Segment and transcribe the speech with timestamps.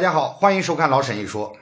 [0.00, 1.54] 大家好，欢迎收看老沈一说。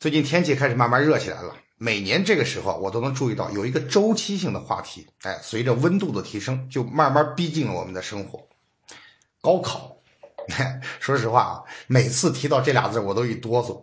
[0.00, 8.48] 最近天气开始慢慢热起来了，每年这个时候我都能注意到有一个周期性的话题，哎，随着温度的提升，就慢慢逼近了我们的生活。
[9.42, 9.94] 高考，
[11.00, 13.78] 说实话啊，每次提到这俩字我都一哆嗦。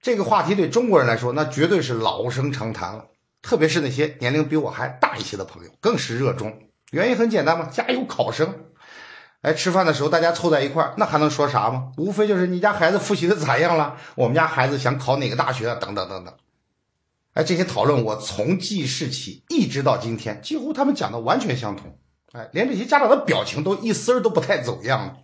[0.00, 3.08] 这个话题对中国人来说，那绝对是老生常谈了，
[3.42, 6.58] 特别是那些年龄比我还大一些的朋友，更是热衷。
[6.92, 8.69] 原因很简单嘛，家有考生。
[9.42, 11.92] 哎，吃饭的时候大家凑在一块儿，那还能说啥吗？
[11.96, 16.34] 无非就是你家孩子复习的咋样了，我们家孩子想考哪个大学，等等等等。
[17.32, 21.96] 哎，这些讨论我从记事起一直到今天，几乎他们讲的完全相同。
[22.32, 25.16] 哎，连这些家长的表情都一丝儿都不太走样。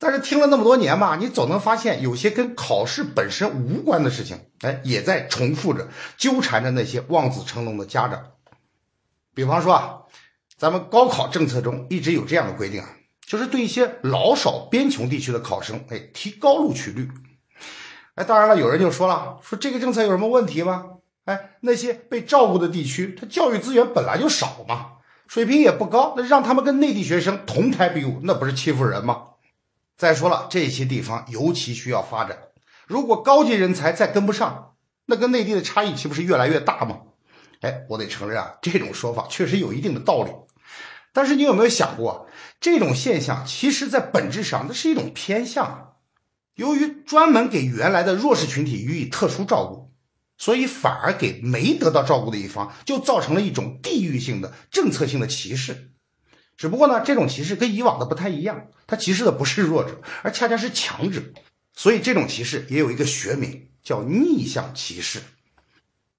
[0.00, 8.20] 但是听了那么多年吧，你总能发现有些跟考试本身无关的事情，哎，也在重复着纠缠着那些望子成龙的家长。
[9.34, 9.98] 比方说啊，
[10.56, 12.88] 咱们高考政策中一直有这样的规定啊。
[13.28, 17.10] 就是对一些老少边穷地区的考生，哎，提高录取率。
[18.14, 20.86] 哎，当然了，有人就说了，说这个政策有什么问题吗？
[21.26, 24.92] 哎，那些被照顾的地区，它教育资源本来就少嘛，
[25.26, 29.24] 水平也不高，那让他们跟内地学生同台比武，那不是欺负人吗？
[29.98, 32.38] 再说了，这些地方尤其需要发展，
[32.86, 34.72] 如果高级人才再跟不上，
[35.04, 37.00] 那跟内地的差异岂不是越来越大吗？
[37.60, 40.30] 哎，我得承认啊，这种说法确实有一定的道理。
[41.12, 42.27] 但是你有没有想过，
[42.60, 45.96] 这种现象其实，在本质上，那是一种偏向。
[46.54, 49.94] 由于专门给原来的弱势群体予以特殊照顾，
[50.36, 55.92] 所以反而给没得到照顾的一方，就造成了一种地域性的政策性的歧视。
[56.56, 61.22] 只不过呢，这种歧视跟以往的不太一样，它歧视的不是弱者，而恰恰是强者。
[61.72, 65.20] 所以这种歧视也有一个学名，叫逆向歧视。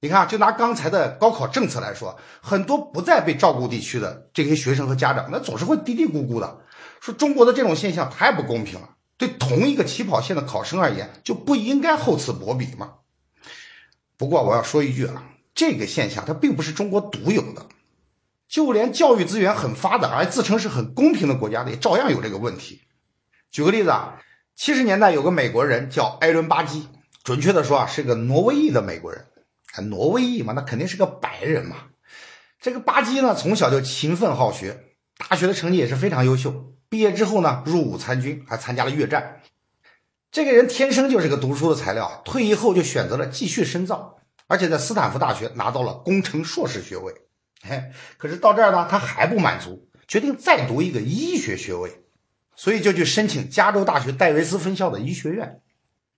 [0.02, 6.61] 你看，就拿刚才的高考政策来说，很多不在被照顾地区的这些学生和家长，那总是会嘀嘀咕咕的，
[7.02, 12.93] 说中国的这种现象太不公平了，对同一个起跑线的考生而言，就不应该厚此薄彼吗？
[14.15, 17.65] 不过我要说一句啊，这个现象它并不是中国独有的，
[18.48, 22.82] 就连教育资源很发达而自称是很公平的国家，也照样有这个问题。
[23.52, 24.21] 举个例子啊，
[24.55, 26.88] 七十年代有个美国人叫艾伦巴基，
[27.21, 29.26] 准确的说啊，是个挪威裔的美国人。
[29.78, 31.78] 挪威裔嘛，那肯定是个白人嘛。
[32.60, 34.78] 这个巴基呢，从小就勤奋好学，
[35.18, 36.74] 大学的成绩也是非常优秀。
[36.90, 39.42] 毕业之后呢，入伍参军，还参加了越战。
[40.32, 47.14] 这个人天生就是个读书的材料，退役后就选择了继续深造，而且在斯坦福大学拿到了工程硕士学位。
[47.62, 52.04] 嘿，可是到这儿呢，他还不满足，决定再读一个医学学位，
[52.56, 55.62] 所以就去申请加州大学戴维斯分校的医学院。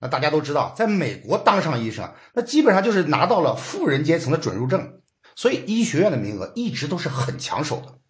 [0.02, 5.00] 那大家都知道，在美国当上医生，那基本上就是拿到了富人阶层的准入证，
[5.36, 8.00] 所以医学院的名额一直都是很抢手的。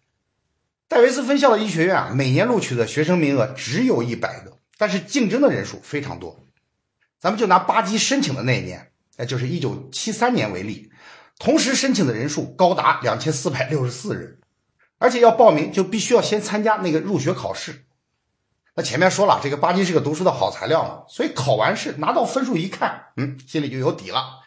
[0.87, 6.43] 戴维斯分校的医学院啊，每年录取的学生名额只有一百个，但是竞争的人数非常多。
[7.19, 10.89] 咱们就拿巴基申请的那一年，哎，就是一九七三年为例，
[11.37, 14.39] 同时申请的人数高达两千四百六十四人，
[14.97, 17.85] 而且要报名就必须要先参加那个入学考试。
[18.75, 24.41] 那前面说了，这个巴基是个读书的好材料嘛，所以考完试拿到分数一看，嗯，心里就有底了。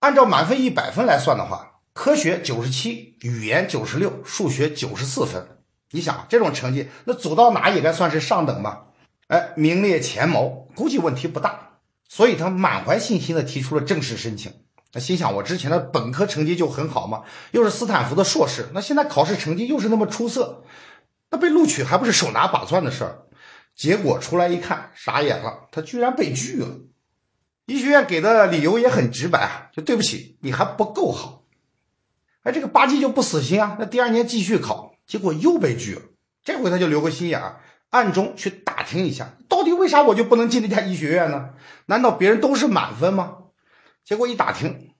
[0.00, 5.58] 按照满分一百分来算的话，科学九十七，语言九十六，数学九十四分。
[5.92, 8.86] 你想这种成绩，那走到哪也该算是上等吧？
[9.28, 11.78] 哎，名列前茅，估计问题不大。
[12.08, 14.52] 所以他满怀信心的提出了正式申请。
[14.92, 20.64] 那心想，我之前的本科成绩就很好嘛，又是斯坦福的硕士，那现在考试成绩又是那么出色，
[21.30, 23.25] 那被录取还不是手拿把攥的事儿？
[23.76, 26.80] 结果出来一看，傻眼了，他居然被拒了。
[27.66, 31.44] 医学院给的理由也很直白啊，就对不起，你还不够好。
[32.42, 36.02] 哎，这个巴基就不死心啊，那第二年继续考，结果又被拒了。
[36.42, 37.60] 这回他就留个心眼儿，
[37.90, 41.50] 暗中去打听一下，到底为啥我就不能进那家医学院呢？
[41.86, 43.38] 难道别人都是满分吗？
[44.04, 44.92] 结果一打听，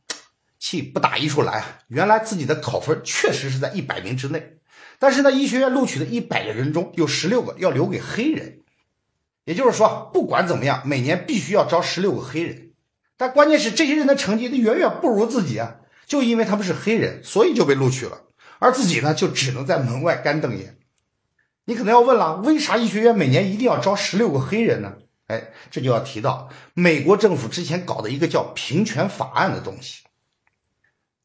[0.59, 1.79] 气不打一处来啊！
[1.87, 4.59] 原来自己的考分确实是在一百名之内，
[4.99, 8.65] 但是呢，医学院录取的一百个人中有十六个要留给黑人。
[9.47, 12.73] 也就是说，不管怎么样，每年必须要招十六个黑人，
[13.17, 15.77] 但关键是这些人的成绩都远远不如自己啊！
[16.05, 18.23] 就因为他们是黑人，所以就被录取了，
[18.59, 20.79] 而自己呢，就只能在门外干瞪眼。
[21.65, 24.95] 你可能要问了，为啥医学院每年一定要招十六个黑人呢？
[25.29, 30.03] 哎，这就要提到美国政府之前搞的一个叫平权法案的东西。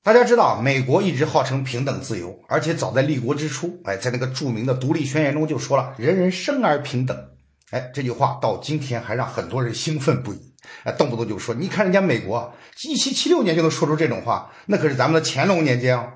[0.03, 7.30] 大家知道，美国一直号称平等自由，而且早在立国之初，哎，在那个著名的独立宣言中就说了，人人生而平等。
[7.71, 10.53] 哎，这句话到今天还让很多人兴奋不已。
[10.83, 12.53] 哎，动不动就说，你看人家美国，
[12.83, 16.07] 一七七六年就能说出这种话，那可是咱们的乾隆年间哦。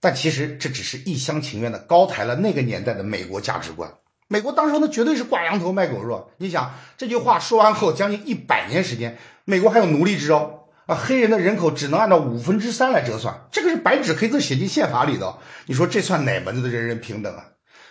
[0.00, 3.92] 但其实这只是一厢情愿的高抬了那个年代的美国价值观。
[4.28, 6.30] 美国当时那绝对是挂羊头卖狗肉。
[6.38, 10.54] 你想这句话说完后，将近一百年时间，美国还有奴隶制哦。
[10.86, 15.38] 啊，黑人的人口只能按照五分之三来折算，这个是白纸黑字写进宪法里的。
[15.66, 17.44] 你说这算哪门子的人人平等啊？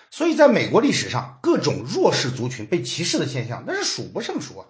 [0.09, 4.65] 所以，在美国历史上，各种弱势族群被歧视的现象那是数不胜数啊。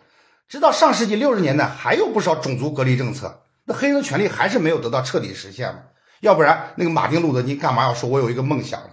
[0.49, 5.81] 直到上世纪六十年代，还有不少种族隔离政策，那黑人的权利还是没有得到彻底实现嘛？
[6.21, 8.89] 要不然，那个马丁路德金干嘛要说“我有一个梦想”呢？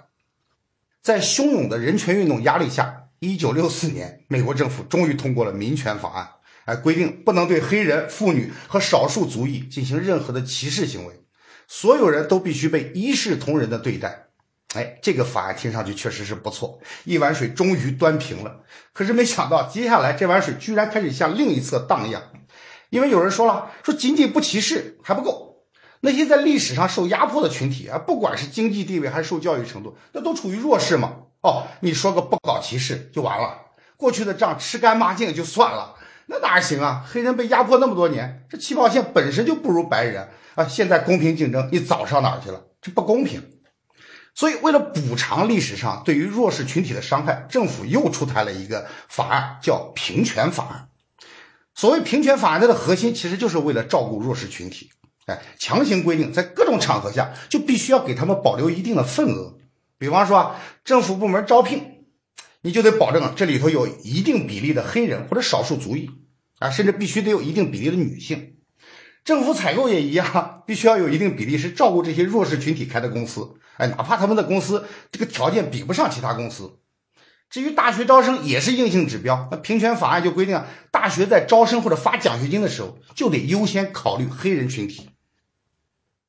[1.03, 6.29] 在汹涌的人权运动压力下，一九六四年，美国政府终于通过了民权法案。
[6.67, 11.25] 哎，规定不能对黑人、妇女和少数族裔进行任何的歧视行为，
[11.69, 14.29] 所有人都必须被一视同仁的对待。
[14.75, 18.61] 哎，这个法案听上去确实是不错，一碗水终于端平了。
[18.93, 22.23] 可是没想到，接下来这碗水居然开始向另一侧荡漾，
[22.91, 25.65] 因为有人说了，说仅仅不歧视还不够，
[26.01, 31.19] 那些在历史上受压迫的群体啊，不管是经济地位还是受教育程度，那都处于弱势嘛。
[31.43, 33.57] 哦，你说个不搞歧视就完了，
[33.97, 35.95] 过去的账吃干抹净就算了。
[36.27, 37.05] 那哪行啊？
[37.07, 40.65] 黑人被压迫那么多年，这起跑线本身就不如白人啊！
[40.67, 42.65] 现在公平竞争，你早上哪儿去了？
[42.81, 43.43] 这不公平。
[44.35, 50.89] 所以，为了补偿历史上对于弱势群体的伤害，政府又出台了一个法案，叫平权法案。
[51.75, 54.91] 所谓平权法案，它的核心其实就是为了照顾弱势群体，
[55.27, 59.57] 哎，强行规定在各种场合下就必须要给他们保留一定的份额。
[59.99, 61.91] 比方说啊，政府部门招聘。
[62.67, 66.09] 你就得保证这里头有一定比例的黑人或者少数族裔
[66.61, 68.54] 啊，甚至必须得有一定比例的女性。
[69.25, 73.55] 政府采购也一样， 必须要有一定比例是照顾这些弱势群体开的公司。
[73.79, 76.79] 哎，哪怕他们的公司这个条件比不上其他公司。
[77.51, 85.11] 至于大学招生也是硬性指标，那平权法案就规定，大学在招生或者发奖学金的时候，就得优先考虑黑人群体。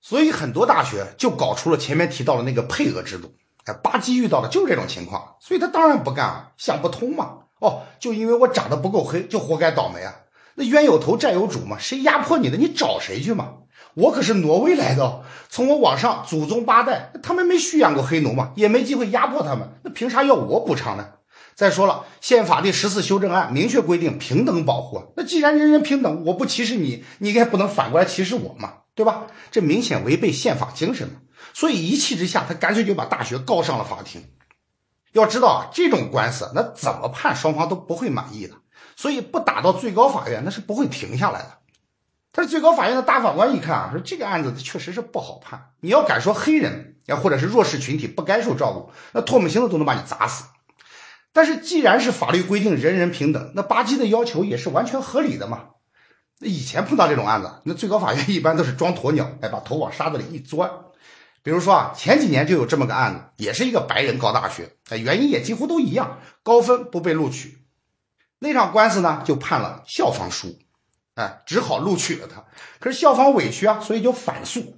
[0.02, 3.36] 所以很多大学就搞出了前面提到的那个配额制度。
[3.66, 7.40] 哎，巴基遇到的就是这种情况，所以他当然不干啊，想不通嘛。
[7.60, 10.14] 哦，就因为我长得不够黑，就活该倒霉啊？
[10.56, 13.54] 那冤有头债有主嘛，谁压迫你的，你找谁去嘛？
[13.94, 21.10] 我可是挪威来的，从我往上祖宗八代，他们没蓄养过黑奴嘛，也没机会压迫他们，那凭啥要我补偿呢？
[21.54, 29.28] 再说了，宪法第十四修正案明确规定平等保护，那既然人人平等，我不歧视你，你也不能反过来歧视我嘛，对吧？
[29.52, 31.16] 这明显违背宪法精神嘛。
[31.54, 34.22] 所以一气之下，他干脆就把大学告上了法庭。
[35.14, 38.56] 要知道啊，这种官司那怎么判双方都不会满意的，
[38.96, 41.58] 所以不打到最高法院那是不会停下来的。
[42.32, 45.72] 但是最高法院的大法官一看啊，说这个案子确实是不好判。
[45.80, 50.46] 你要敢说黑人呀或者是弱势群体不该受照顾，那唾沫星子都能把你砸死。
[51.32, 55.70] 但是既然是法律规定人人平等，那巴基的要求也是完全合理的嘛。
[56.40, 60.70] 那以前碰到这种案子，那最高法院一般都是装鸵鸟，哎，把头往沙子里一钻。
[61.44, 67.65] 比如说啊，前几年就有这么个案子，也是一个白人高大学，哎，原因也几乎都一样，高分不被录取。
[68.40, 70.58] 那场官司呢，就判了校方输，
[71.16, 72.44] 哎，只好录取了他。
[72.80, 74.78] 可是校方委屈啊，所以就反诉，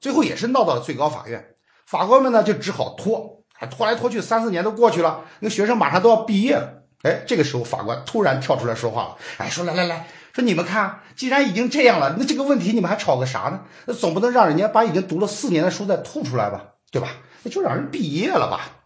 [0.00, 1.54] 最后也是闹到了最高法院。
[1.86, 6.82] 法官们呢，就只好拖，还拖来拖去，三四年都过去了，那个学生马上都要毕业了。
[7.02, 10.06] 哎，这个时候法官突然跳出来说话了，哎，说来来来。
[10.32, 13.62] 说你们看，既然已经这样了，那这个问题你们还吵个啥呢？
[13.86, 17.08] 那总不能让人家把已经读了四年的书再吐出来吧，对吧？
[17.44, 18.77] 那就让人毕业了吧。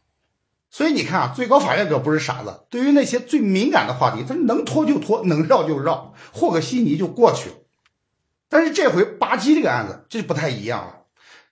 [0.72, 7.56] 所以你看啊，最高法院可不是傻子，对于那些最敏感的话题，他能拖就拖，能绕就绕，和个稀泥就过去了。
[8.48, 11.02] 但是这回巴基这个案子这就不太一样了。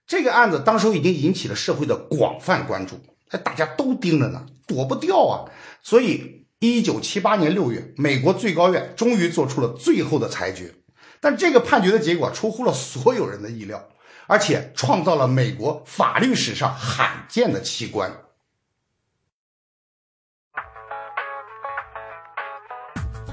[0.06, 2.98] 这个案子当时已经引起了社会的广泛关注，
[3.28, 5.44] 哎，大家都盯着呢，躲不掉啊。
[5.82, 6.40] 所以。
[6.62, 10.74] 一九七八年六月，美国最高院终于做出了最后的裁决，
[11.18, 13.88] 但这个判决的结果出乎了所有人的意料，
[14.26, 18.12] 而且创造了美国法律史上罕见的奇观。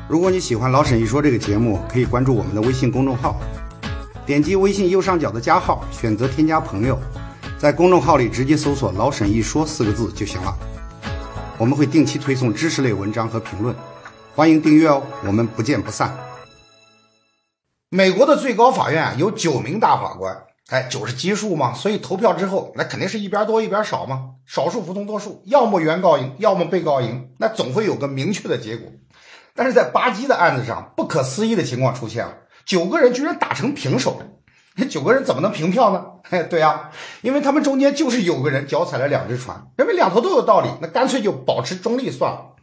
[0.09, 3.35] 如果你喜欢老沈一说这个节目，可以关注我们的微信公众号，
[4.25, 6.97] 点击微信右上角的加号，选择添加朋友，
[7.57, 10.57] 在公众号里直接搜索“老沈一说”四个字就行了。
[11.57, 13.75] 我们会定期推送知识类文章和评论，
[14.33, 15.03] 欢迎订阅哦！
[15.25, 16.17] 我们不见不散。
[17.89, 20.37] 美国的最高法院，有九名大法官，
[20.69, 28.89] 哎，九是奇数嘛，所以投票之后，那肯定是一边多一边少嘛，少数服从多数，要么原告赢，要么被告赢，那总会有个明确的结果。
[29.57, 32.33] 但是在巴基的案子上，不可思议的情况出现了，
[32.63, 34.21] 九个人居然打成平手。
[34.75, 36.05] 那 九个人怎么能平票呢？
[36.29, 42.53] 哎， 对呀，因为他们中间就是有个人脚踩了两只船，认为两头都有道理，那干脆就保持中立算了。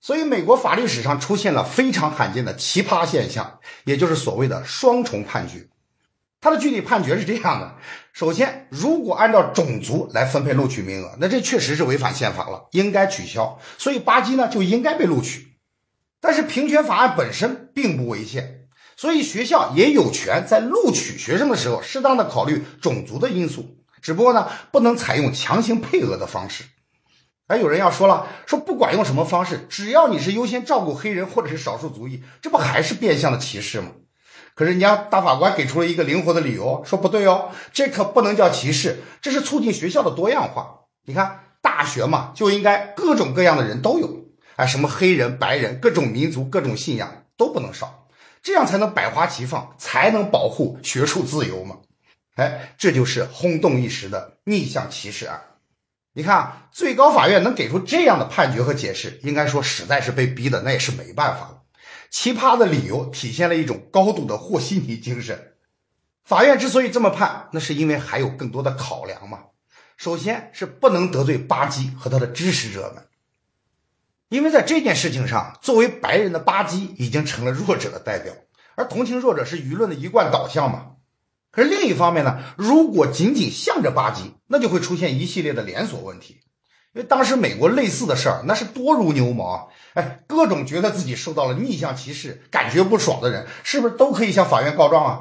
[0.00, 5.68] 所以，美国法律史上出现了非常罕见的奇葩现象，也就是所谓的双重判决。
[6.40, 7.74] 他的具体判决是这样的：
[8.12, 13.58] 首先，如果按照种族来分配录取名额，那这确实是违反宪法了，应该取消。
[13.78, 15.55] 所以巴基呢就应该被录取。
[16.26, 18.66] 但是平权法案本身并不违宪，
[18.96, 26.64] 所以学校也有权在录取学生的时候适当的考虑种族的因素，只不过呢不能采用强行配额的方式。
[27.46, 33.92] 哎，有人要说了，说不管用什么方式，只要你是优先照顾黑人或者是少数族裔，这不还是变相的歧视吗？
[34.56, 40.86] 可是人家大法官给出了一个灵活的理由，说不对哦，这可不能叫歧视，这是促进学校的多样化。
[41.04, 44.25] 你看，大学嘛，就应该各种各样的人都有，
[44.56, 48.08] 哎，什么黑人、白人，各种民族、各种信仰都不能少，
[48.42, 51.78] 这样才能百花齐放，才能保护学术自由嘛。
[52.36, 55.40] 哎，这就是轰动一时的逆向歧视案。
[56.14, 61.62] 你看，最高法院能给出这样的判决和解释，应该说实在是被逼的，那也是没办法了。
[62.08, 65.52] 奇葩的理由体现了一种高度的和稀泥精神。
[66.24, 69.40] 法院之所以这么判，那是因为还有更多的考量嘛。
[69.96, 73.04] 首先是不能得罪巴基和他的支持者们，
[74.28, 78.32] 因为在这件事情上，作为白人的巴基已经成了弱者的代表，
[78.74, 80.86] 而同情弱者是舆论的一贯导向嘛。
[81.52, 86.40] 可是另一方面呢，如果仅仅向着巴基，那就会出现一系列的连锁问题。
[86.92, 95.20] 因为当时美国类似的事儿那是多如牛毛，哎，各种觉得自己受到了逆向歧视、感觉不爽的人，是不是都可以向法院告状啊？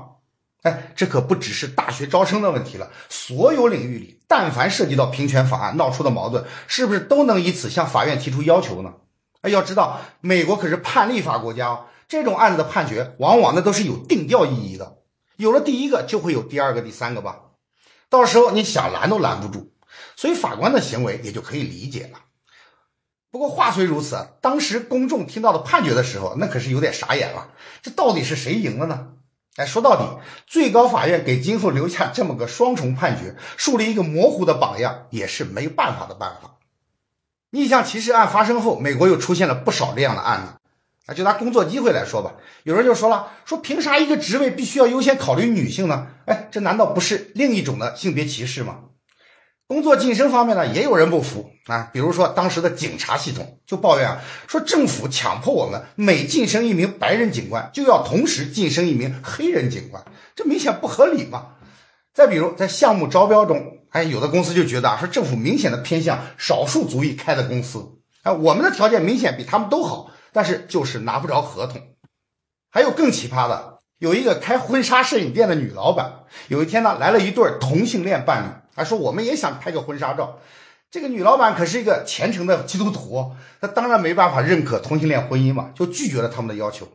[0.65, 8.95] 哎，这可不只是大学招生的问题了，所有领域里，但凡涉及到平权法案闹出的矛盾，是不是都能以此向法院提出要求呢？
[9.41, 14.97] 哎，要知道，美国可是判例法国家哦，这种案子的判决往往那都是有定调意义的，
[15.37, 17.41] 有了第一个就会有第二个、第三个吧，
[18.09, 19.71] 到时候你想拦都拦不住。
[20.15, 22.19] 所以法官的行为也就可以理解了。
[23.29, 27.49] 不过话虽如此，当时公众听到的判决的时候，那可是有点傻眼了。
[27.83, 29.09] 这到底是谁赢了呢？
[29.57, 36.57] 哎，说到底，最高法院给今后留下这么个双重判决，树立一个模糊的榜样，也是没办法的办法。
[37.51, 40.53] 逆向歧视案发生后，美国又出现了不少这样的案子。
[41.05, 42.33] 啊，就拿工作机会来说吧，
[42.63, 46.07] 有人就说了，说凭啥一个职位必须要优先考虑女性呢？
[46.25, 48.79] 哎，这难道不是另一种的性别歧视吗？
[49.67, 51.89] 工作晋升方面呢，也有人不服啊。
[51.91, 60.05] 比如说，当时的警察系统就抱怨啊，说政府强迫我们每晋升一名白人警官，就要同时晋升一名黑人警官，
[60.35, 61.47] 这明显不合理嘛。
[62.13, 71.81] 再比如，在项目招标中，哎，有的公司就觉得啊，说政府明显的偏向少数族裔开的公司，啊，我们的条件明显比他们都好，但是就是拿不着合同。
[72.69, 76.19] 还有更奇葩的，有一个开婚纱摄影店的女老板，
[76.49, 78.64] 有一天呢，来了一对同性恋伴侣。
[78.75, 80.37] 还说我们也想拍个婚纱照，
[80.91, 86.85] 这个女老板可是一个虔诚的基督徒，她当然没办法认可同性恋婚姻嘛，就拒绝了他们的要求。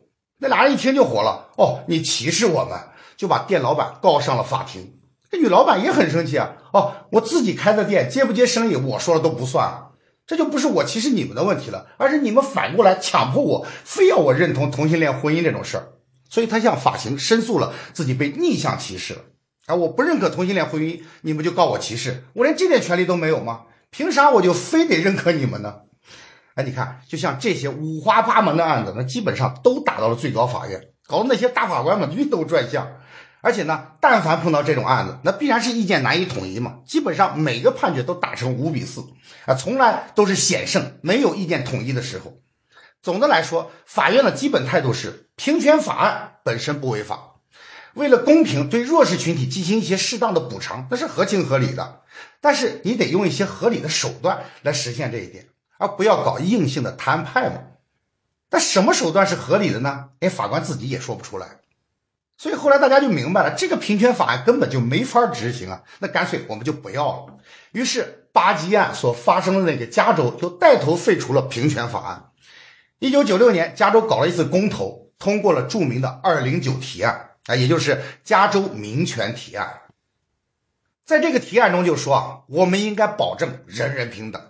[0.40, 2.78] 那俩人一听就火了，哦，你歧视我们，
[3.16, 4.99] 就把店老板告上了法庭。
[5.30, 9.90] 这女老板也很生气啊，哦，我自己开的店，接不接生意我说了都不算，
[10.26, 15.88] 这就不是我歧视你们的问题了，而是你们反过来强迫我，非要我认同同性恋婚姻这种事儿，
[16.28, 19.20] 所以她向法庭申诉了自己被逆向歧视了。
[19.70, 19.74] 啊！
[19.74, 23.62] 我不认可同性恋婚姻，你们就告我歧视，我连这点权利都没有吗？
[23.90, 25.74] 凭啥我就非得认可你们呢？
[26.54, 32.86] 哎，你看，就像这些五花八门的案子，那基本上都打到了最高法院，搞得那些大法官们晕头转向。
[33.42, 36.80] 而且呢，但凡碰到这种案子，那必然是意见难以统一嘛。
[36.84, 39.00] 基本上每个判决都打成五比四，
[39.46, 42.34] 啊，从来都是险胜，没有意见统一的时候。
[43.00, 47.29] 总的来说，法院的基本态度是，平权法案本身不违法。
[47.94, 52.02] 为了公平，对弱势群体进行一些适当的补偿，那是合情合理的。
[52.40, 55.47] 但是你得用一些合理的手段来实现这一点，
[55.78, 57.56] 而不要搞硬性的摊派嘛。
[58.50, 60.11] 那什么手段是合理的呢？
[60.20, 61.59] 哎，法官自己也说不出来。
[62.37, 65.82] 所以后来大家就明白了，这个平权法案根本就没法执行啊。
[65.99, 67.37] 那干脆我们就不要了。
[67.73, 72.30] 于是巴基案所发生的那个加州就带头废除了平权法案。
[72.99, 77.29] 一九九六年，加州搞了一次公投，通过了著名的二零九提案。
[77.50, 79.80] 啊，也就是加州民权提案，
[81.04, 84.40] 在这个提案中就说啊，我们应该保证人人平等，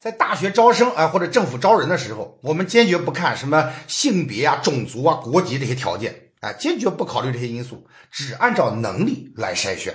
[0.00, 9.94] 在大学招生啊或者政府招人的时候，我们坚决不看什么性别啊、种族啊、国籍这些条件，啊，坚决不考虑这些因素，只按照能力来筛选，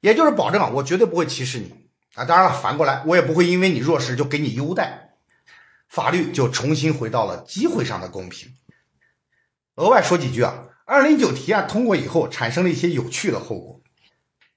[0.00, 1.70] 也就是保证啊，我绝对不会歧视你
[2.14, 2.24] 啊。
[2.24, 5.10] 当然了，反过来我也不会因为你弱势就给你优待，
[5.86, 8.54] 法律就重新回到了机会上的公平。
[9.74, 10.68] 额外说几句啊。
[10.84, 13.80] 二零九提案通过以后，产生了一些有趣的后果，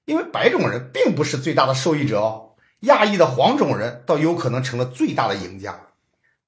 [0.04, 5.80] 因为白种人并不是最大的受益者哦，亚裔的黄种人倒有可能成了最大的赢家。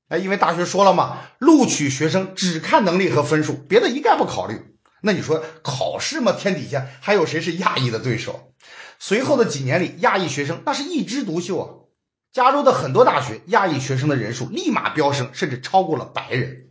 [0.09, 4.75] 哎，因为大学说了嘛，录取学生只看能力和分数，别的一概不考虑。
[5.03, 8.53] 那你说考试嘛，天底下还有谁是亚裔的对手？
[8.99, 11.69] 随后的几年里，亚裔学生那是一枝独秀啊。
[12.33, 16.68] 加州的很多大学亚裔学生的人数立马飙升，甚至超过了白人。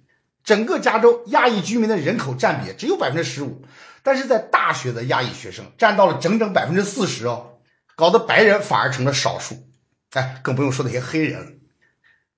[0.47, 3.65] 整个加州亚裔居民的人口占比只有百分之十五，
[4.01, 7.57] 但是在大学的亚裔学生占到了整整百分之四十哦，
[7.97, 9.67] 搞得白人反而成了少数。
[10.11, 11.51] 哎，更不用说那些黑人了，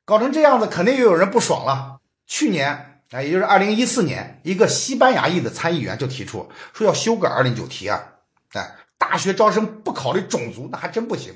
[0.06, 2.00] 搞成这样子，肯定又有人不爽了。
[2.26, 8.16] 去年，哎，也就是二零一四年，一个西班牙裔的参议员就提出说要修改二零九提案，
[8.54, 11.32] 哎，大学招生不考虑种族，那还真不行。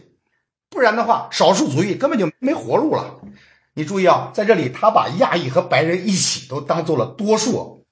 [0.71, 3.21] 不然的话，少数族裔根本就没活路了。
[3.75, 7.85] 你注意啊，在这里他把亚裔和白人一起都当做了多数，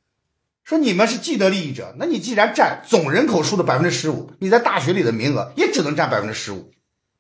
[0.64, 1.96] 说你们是既得利益者。
[1.98, 6.72] 那你既然占总人口数的百分之十五，你在大学里的名额也只能占百分之十五。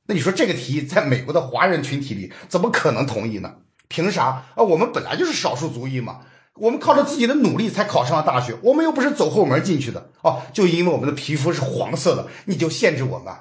[0.05, 3.55] 那你说这个提议在美国的华人群体里怎么可能同意呢？
[3.87, 4.63] 凭啥啊？
[4.63, 6.19] 我们本来就是少数族裔嘛，
[6.55, 10.43] 我们靠着自己的努力才考上了大学，我们又不是走后门进去的哦。
[10.53, 13.33] 就因为我们的皮肤是黄色的，你就限制我们？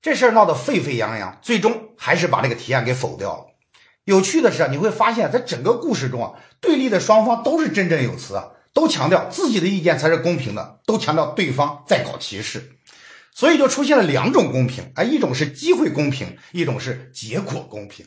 [0.00, 3.49] 这事儿闹得沸沸扬扬，最终还是把这个提案给否掉了。
[4.10, 12.72] 有趣的是啊，你会发现在整个故事中啊，对立的双方都是振振有词啊，都强调自己的意见才是公平的，都强调对方在搞歧视，
[13.32, 18.04] 所以就出现了两种公平啊，一种是机会公平，一种是结果公平。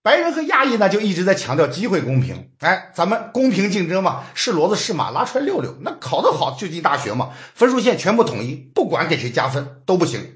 [0.00, 10.34] 白人和亚裔呢，就一直在强调机会公平，哎，咱们公平竞争嘛，是骡子是马拉出来溜溜，那考得好就进大学嘛，分数线全部统一，不管给谁加分都不行。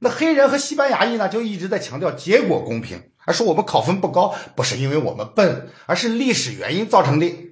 [0.00, 7.48] 那黑人和西班牙裔呢，就一直在强调结果公平，而说我们考分不高，不是因为我们笨，而是历史原因造成的。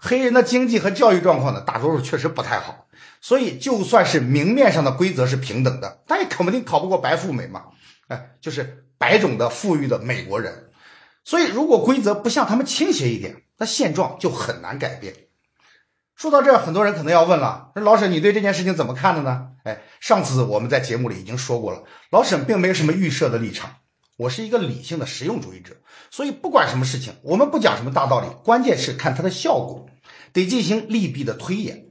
[0.00, 2.86] 黑人的经济和教育状况呢，大多数确实不太好，
[3.20, 7.64] 所以就算是明面上的规则是平等的，但也肯定考不过白富美嘛。
[8.06, 10.70] 哎，就是白种的富裕的美国人。
[11.24, 15.12] 所以如果规则不向他们倾斜一点，那现状就很难改变。
[16.14, 19.48] 说到这儿，很多人可能要问了：那老沈，你对这件事情怎么看的呢？
[19.64, 23.77] 哎，上次我们在节目里已经说过了，老沈并没有什么预设的立场，
[24.18, 25.76] 我是一个理性的实用主义者，
[26.10, 29.86] 所以不管什么事情，我们不讲什么大道理，关键是看它的效果，
[30.32, 31.86] 得进行利弊的推演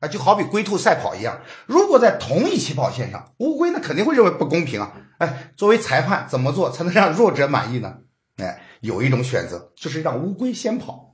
[0.00, 4.92] 啊，就好比龟兔赛跑一样，如果在同一起跑线上，乌龟那肯定会认为不公平啊。
[5.16, 7.96] 哎，作为裁判，怎么做才能让弱者满意呢？
[8.36, 11.12] 哎，有一种选择就是让乌龟先跑。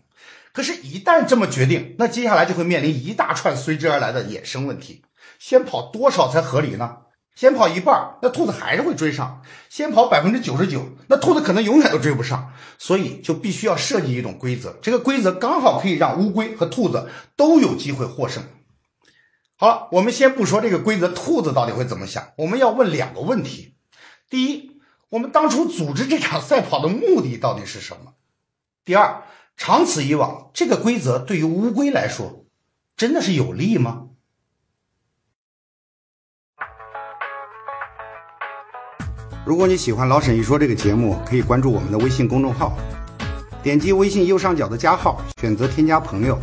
[0.52, 5.04] 可是，一旦这么决定，那接下来就会面临一大串随之而来的衍生问题。
[5.38, 6.96] 先跑多少才合理呢？
[7.36, 12.52] 先跑一半，那兔子还是会追上；先跑百分之九十九，那兔子可能永远都追不上。
[12.78, 18.42] 所以，就必须要设计一种规则，这个规则刚好可以让乌龟和兔子都有机会获胜。
[19.56, 22.32] 好了，我们先不说这个规则，兔子到底会怎么想？
[22.38, 23.74] 我们要问两个问题：
[24.28, 28.14] 第一，我们当初组织这场赛跑的目的到底是什么？
[28.84, 29.22] 第二。
[29.58, 32.44] 长此以往，这个规则对于乌龟来说，
[32.94, 34.08] 真的是有利吗？
[39.46, 42.76] 如果你喜欢老沈一说这个节目，可以关注我们的微信公众号，
[43.62, 46.36] 点击微信右上角的加号，选择添加朋友，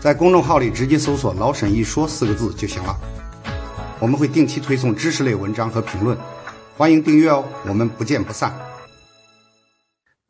[0.00, 2.98] 在公众号里直接搜索“老沈一说”四个字就行了。
[4.00, 6.16] 我们会定期推送知识类文章和评论，
[6.74, 8.58] 欢迎订阅哦，我们不见不散。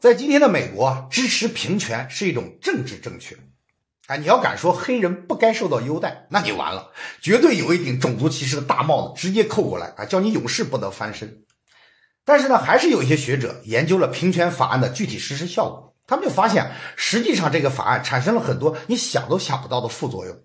[0.01, 3.37] 在今天的美国，支持平权是一种政治正确。
[4.09, 11.45] 啊，你要敢说黑人不该受到优待，那你完了，绝对有一顶种族歧视的大帽子直接扣过来啊，叫你永世不得翻身。
[12.29, 20.37] 但是呢，还是有一些学者研究了平权法案的具体实施效果，他们就发现，实际上这个法案产生了很多你想都想不到的副作用。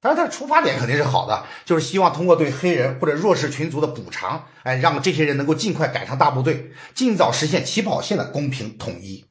[0.00, 9.24] 当然，他的出发点肯定是好的，就是希望通过对黑人或者弱势群族的补偿，哎，让这些人能够尽快赶上大部队，尽早实现起跑线的公平统一。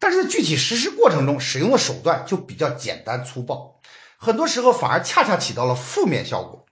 [0.00, 3.78] 但是在具体实施过程中，使用的手段就比较简单粗暴，
[4.16, 6.66] 很多时候反而恰恰起到了负面效果。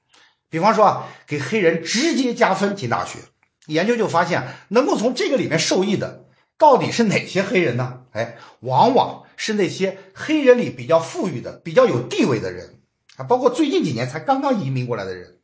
[0.50, 3.20] 比方说啊，给黑人直接加分进大学，
[3.66, 6.24] 研究就发现，能够从这个里面受益的，
[6.58, 8.00] 到底是哪些黑人呢？
[8.12, 12.80] 哎，往往是那些黑人里比较富裕的、比较有地位的人。
[13.16, 15.38] 啊，包括最近几年才刚刚移民过来的人，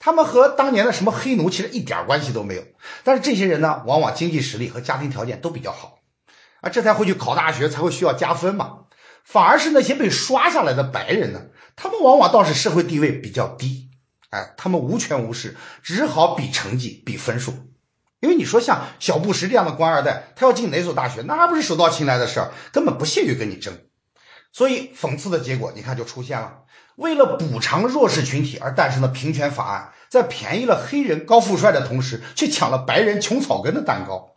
[0.00, 2.62] 他们和当年的什么黑奴其实一点关系都没有。
[3.04, 6.00] 但是这些人呢，往往经济实力和家庭条件都比较好，
[6.60, 8.80] 啊，这才会去考大学，才会需要加分嘛。
[9.22, 11.46] 反而是那些被刷下来的白人呢，
[11.76, 13.83] 他们往往倒是社会地位比较低，
[14.34, 17.54] 哎，他们无权无势，只好比成绩、比分数。
[18.20, 23.78] 因为你说像小布什这样的官二代，他要进哪所大学，那不是手到擒来的事儿，根本不屑于跟你争。
[24.52, 26.62] 所以讽刺的结果，你看就出现了。
[26.96, 34.36] 为了补偿弱势群体而诞生的平权法案，在便宜了黑人高富帅的同时，却抢了白人穷草根的蛋糕。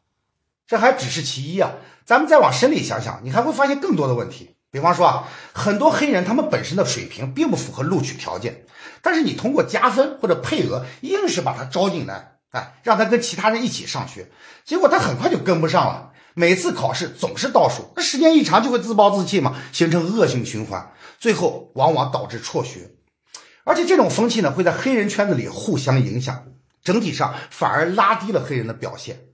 [0.66, 1.72] 这还只是其一啊！
[2.04, 4.56] 咱们再往深里想想，你还会发现更多的问题。
[4.70, 8.66] 比方说啊，很多黑人他们本身的水平并不符合录取条件，
[9.08, 14.30] 但是你通过加分或者配额，硬是把他招进来，哎，让他跟其他人一起上学，
[14.65, 16.12] 结果他很快就跟不上了。
[16.34, 22.91] 每次考试总是倒数，那时间一长就会自暴自弃嘛，形成恶性循环，最后往往导致辍学。
[23.63, 26.43] 而且这种风气呢，会在黑人圈子里互相影响，
[26.84, 29.27] 整体上反而拉低了黑人的表现。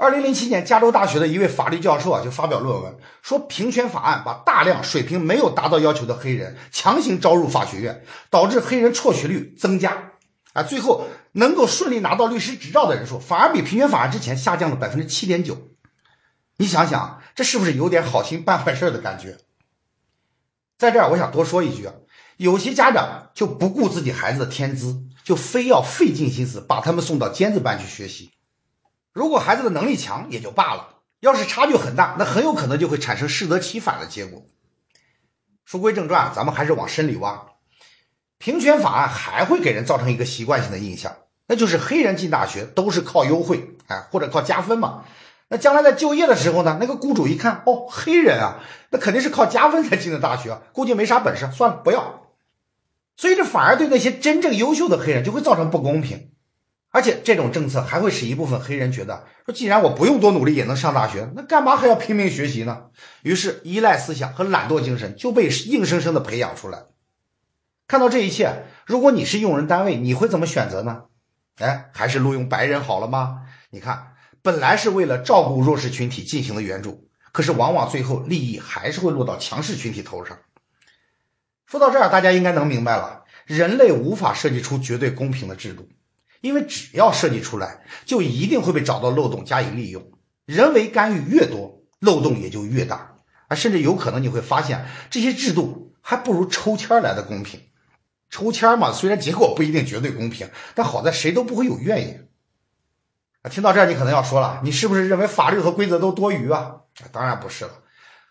[0.00, 10.12] 二零零七年，加州大学的一位法律教授啊，就发表论文说，平权法案把大量水平没有达到要求的黑人强行招入法学院，导致黑人辍学率增加。
[10.52, 15.58] 啊，最后能够顺利拿到律师执照的人数，反而比平权法案之前下降了百分之七点九。
[16.58, 19.38] 你想想，这是不是有点好心办坏事的感觉？
[20.78, 21.94] 在这儿，我想多说一句啊，
[22.36, 28.30] 有些家长就不顾自己孩子的天资，就非要费尽心思把他们送到尖子班去学习。
[29.18, 34.44] 如果孩子的能力强也就罢了，要是差距很大，那很有可能就会产生适得其反的结果。
[35.64, 37.46] 书归正传，咱们还是往深里挖。
[38.38, 41.16] 平权法案还会给人造成一个习惯性的印象，
[41.48, 45.02] 那就是黑人进大学都是靠优惠，哎，或者靠加分嘛。
[45.48, 46.78] 那将来在就业的时候呢？
[46.80, 52.28] 那个雇主一看，哦，黑人啊，那肯定是靠加分才进的大学，估计没啥本事，算了，不要。
[53.16, 56.30] 所以这反而对那些真正优秀的黑人就会造成不公平，
[56.90, 62.86] 而且这种政策还会使一部分黑人觉得，说既然我不用多努力也能上大学，那干嘛还要拼命学习呢？
[63.22, 66.84] 于是依赖思想和懒惰精神就被硬生生的培养出来。
[67.86, 71.04] 看到这一切，如果你是用人单位，你会怎么选择呢？
[71.58, 73.42] 哎，还是录用白人好了吗？
[73.70, 74.14] 你看。
[74.40, 80.38] 本来是为了照顾弱势群体进行的援助，可是往往最后利益还是会落到强势群体头上。
[81.66, 85.88] 说到这儿，大家应该能明白了：人类无法设计出绝对公平的制度，
[86.40, 90.10] 因为只要设计出来，就一定会被找到漏洞加以利用。
[90.44, 93.16] 人为干预越多，漏洞也就越大，
[93.48, 97.60] 啊，甚至有可能你会发现，这些制度还不如抽签来的公平。
[98.30, 102.28] 抽签嘛，虽然结果不一定绝对公平，但好在谁都不会有怨言。
[103.42, 106.76] 啊，听到这儿，你可能要说了，你是不是认为法律和规则都多余啊？
[107.12, 107.70] 当然不是了，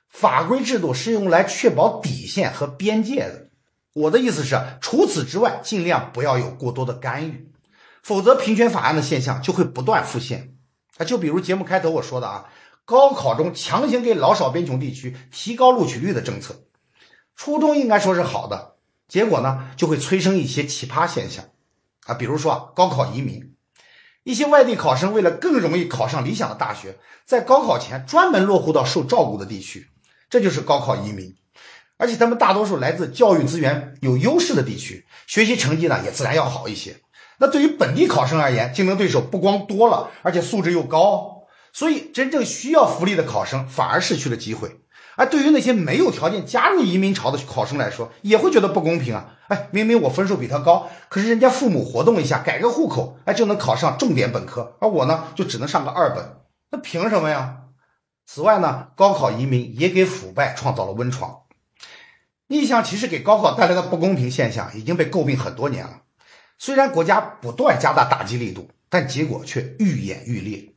[0.10, 3.48] 法规制度是用来确保底线和边界的。
[3.93, 7.50] 我的意思是，除此之外，尽量不要有过多的干预，
[8.08, 10.56] 否则平权法案的现象就会不断复现。
[10.96, 12.46] 啊，就比如节目开头我说的啊，
[12.86, 16.63] 高考中强行给老少边穷地区提高录取率的政策，
[17.36, 18.76] 初衷应该说是好的，
[19.10, 21.43] 结果呢，就会催生一些奇葩现象
[22.06, 23.54] 啊，比如说啊高考移民。
[24.24, 29.89] 一些外地考生为了更容易考上理想的大学，在高考前专门落户到受照顾的地区，
[30.30, 31.36] 这就是高考移民。
[31.98, 37.02] 而且他们大多数来自教育资源有优势的地区，学习成绩呢也自然要好一些。
[37.39, 44.82] 那对于本地考生而言，竞争对手不光多了，而且素质又高，所以真正需要福利的考生反而失去了机会。
[45.15, 49.34] 而对于那些没有条件加入移民潮的考生来说，也会觉得不公平啊！
[49.47, 56.38] 哎，明明我分数比他高，可是人家父母活动一下，改个户口，哎，就能考上重点本科，而我呢，就只能上个二本，
[56.71, 57.58] 那凭什么呀？
[58.28, 61.43] 此外呢，高考移民也给腐败创造了温床。
[62.47, 66.02] 逆向歧视给高考带来的不公平现象已经被诟病很多年了，
[66.58, 70.74] 虽然国家不断加大打击力度，但结果却愈演愈烈。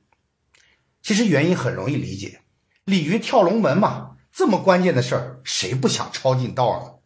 [1.02, 2.40] 其实原因很容易理解，
[2.84, 4.08] 鲤鱼跳龙门嘛。
[4.32, 7.00] 这么关键的事儿，谁不想抄近道呢？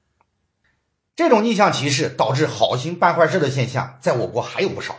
[1.17, 4.97] 这种逆向歧视导致好心办坏事的现象，在我国还有不少。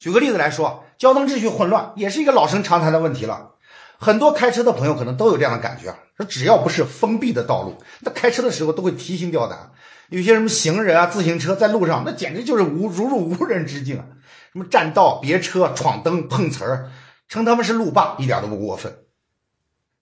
[0.00, 3.52] 举个例子来说，交通秩序混乱也是一个老生常谈的问题了。
[3.98, 9.70] 很多开车的朋友可能都有这样的感觉：说只要不是封闭的道路，那开车的时候都会提心吊胆。
[10.14, 14.06] 有些什么行人啊、自行车在路上，那简直就是无如入无人之境啊！
[14.52, 16.92] 什么占道、别车、闯灯、碰瓷儿，
[17.26, 19.06] 称他们是路霸，一点都不过分。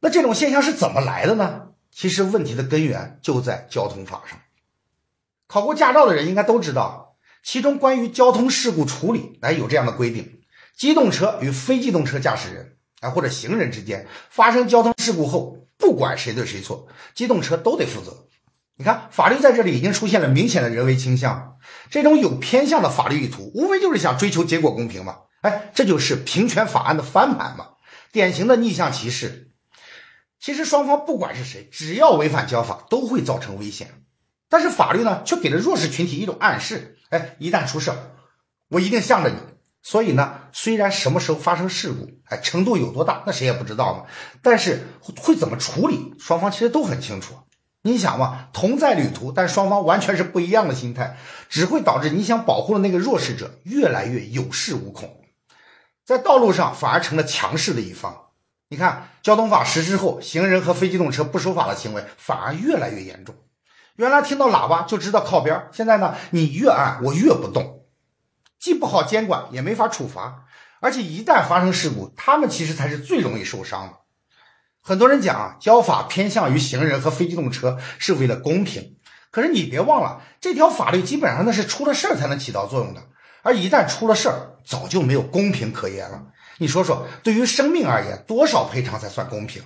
[0.01, 1.69] 那这种现象是怎么来的呢？
[1.91, 4.39] 其实问题的根源就在交通法上。
[5.47, 10.43] 考过驾照的人应该都知道，其中关于交通事故处理，哎，有这样的规定：
[10.77, 18.27] 机动车与非机动车驾驶人，啊或者行人之间发生交通事故后，不管谁对谁错，机动车都得负责。
[18.83, 21.57] 你看，法律在这里已经出现了明显的人为倾向，
[21.89, 25.19] 这种有偏向的法律意图，无非就是想追求结果公平嘛。
[25.43, 27.69] 哎，这就是平权法案的翻盘嘛，
[28.11, 29.53] 典型的逆向歧视。
[30.41, 34.03] 其实双方不管是谁，只要违反交法，都会造成危险。
[34.49, 37.93] 但是法律呢，却给了弱势群体一种暗示：哎，一旦出事
[38.67, 39.37] 我一定向着你。
[39.85, 44.07] 所以呢，虽然什么时候发生事故，哎，程度有多大，那谁也不知道嘛。
[44.43, 47.37] 但是会怎么处理，双方其实都很清楚。
[47.85, 51.17] 你想嘛，同在旅途，但双方完全是不一样的心态，
[51.49, 55.21] 只会导致你想保护的那个弱势者越来越有恃无恐，
[56.05, 58.29] 在道路上反而成了强势的一方。
[58.69, 63.35] 你看，交通法实施后，行人和非机动车不守法的行为反而越来越严重。
[63.97, 67.85] 原来听到喇叭就知道靠边，现在呢，你越按我越不动，
[68.59, 70.45] 既不好监管，也没法处罚。
[70.81, 74.02] 而且一旦发生事故，他们其实才是最容易受伤的。
[74.85, 78.97] 很多人讲啊，交法偏向于行人和非机动车是为了公平，
[79.31, 83.01] 可是你别忘了，这条法律基本上那是出了事儿才能起到作用的，
[83.43, 86.27] 而一旦出了事儿，早就没有公平可言了。
[86.59, 89.63] 你说说，对于生命而言，多少赔偿才算公平？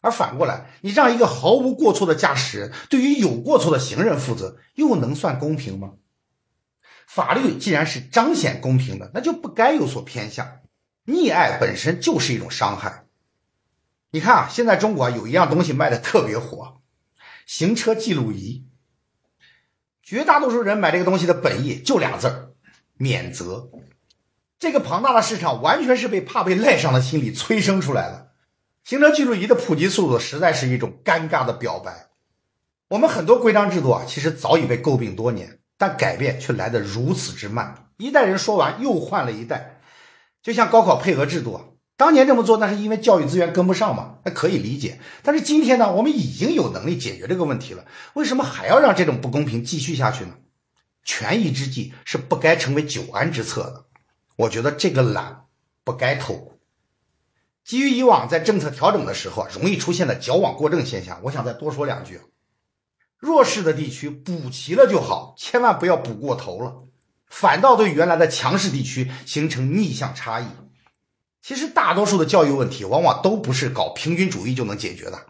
[0.00, 5.92] 而反过来，你让一个毫无过错的驾驶人对于有过错的行人负责，又能算公平吗？
[7.06, 10.58] 法律既然是彰显公平的，那就不该有所偏向。
[11.06, 13.04] 溺爱本身就是一种伤害。
[14.14, 16.82] 你看啊，现在中国有一样东西卖的特别火，
[17.46, 18.68] 行车记录仪。
[20.02, 22.52] 绝大多数人买这个东西的本意就俩字儿：
[22.98, 23.70] 免责。
[24.58, 28.32] 这个庞大的市场完全是被怕被赖上的心理催生出来的。
[28.84, 32.10] 行车记录仪的普及速度实在是一种尴尬的表白。
[32.88, 35.60] 我们很多规章制度啊，其实早已被诟病多年。
[35.78, 39.80] 但改变却来得如此之慢，一代人说完又换了一代，
[40.40, 41.64] 就像高考配额制度啊，
[42.02, 44.98] 当年这么做那是因为教育资源跟不上嘛，那可以理解。
[45.22, 47.84] 但是今天呢，我们已经有能力解决这个问题了，
[48.14, 50.34] 为什么还要让这种不公平继续下去呢？
[51.04, 53.84] 权宜之计是不该成为久安之策的。
[54.34, 55.44] 我觉得这个懒
[55.84, 56.58] 不该透。
[57.64, 62.20] 基于以往在政策调整的时候容易出现的矫枉过正现象，我想再多说两句。
[63.16, 66.82] 弱势的地区补齐了就好，千万不要补过头了，
[67.28, 70.46] 反倒对原来的强势地区形成逆向差异。
[71.42, 75.26] 其实大多数的教育问题往往都不是搞平均主义就能解决的，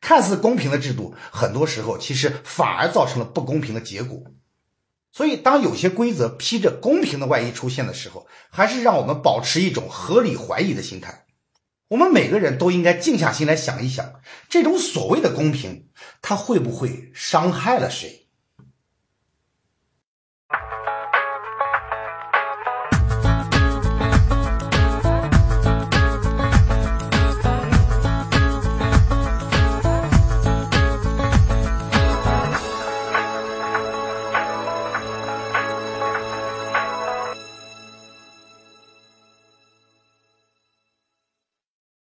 [0.00, 4.22] 看似公平的制度，很多时候其实反而造成了不公平的结果。
[5.10, 11.24] 所以，当有些规则披着公平的外衣出现的时候，还是让我们保持一种合理怀疑的心态。
[11.88, 15.88] 我们每个人都应该静下心来想一想，这种所谓的公平，
[16.20, 18.27] 它会不会伤害了谁？